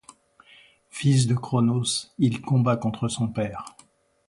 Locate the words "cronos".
1.35-2.11